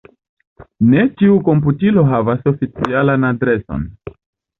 Ne 0.93 1.01
ĉiu 1.19 1.35
komputilo 1.49 2.05
havas 2.13 2.41
oficialan 2.53 3.29
adreson. 3.29 3.85